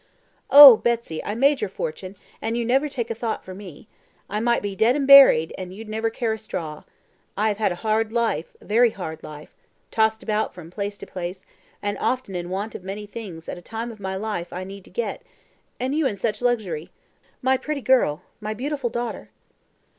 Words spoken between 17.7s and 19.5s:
girl, my beautiful daughter!"